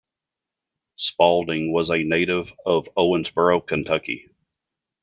Spalding 0.95 1.71
was 1.71 1.91
a 1.91 1.99
native 1.99 2.51
of 2.65 2.87
Owensboro, 2.97 3.63
Kentucky. 3.63 4.29